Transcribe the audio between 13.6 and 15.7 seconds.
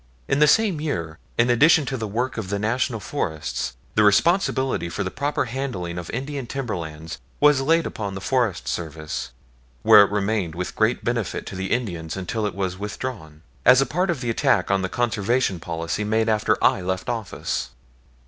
as a part of the attack on the Conservation